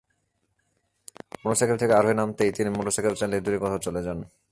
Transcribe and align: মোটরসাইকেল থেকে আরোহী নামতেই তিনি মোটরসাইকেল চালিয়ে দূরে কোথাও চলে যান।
মোটরসাইকেল 1.41 1.77
থেকে 1.81 1.93
আরোহী 1.99 2.15
নামতেই 2.19 2.51
তিনি 2.57 2.69
মোটরসাইকেল 2.77 3.13
চালিয়ে 3.21 3.43
দূরে 3.45 3.57
কোথাও 3.63 3.83
চলে 3.85 4.01
যান। 4.07 4.19